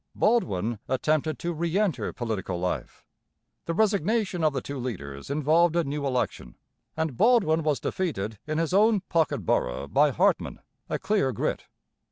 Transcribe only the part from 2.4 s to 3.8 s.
life. The